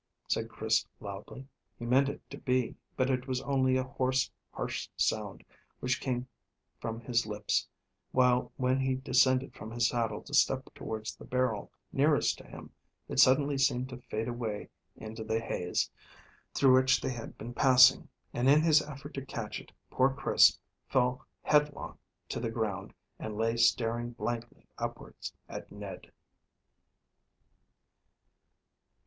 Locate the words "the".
11.15-11.23, 15.23-15.39, 22.39-22.49